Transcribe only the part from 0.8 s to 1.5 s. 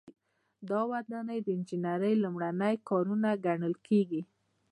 ودانۍ د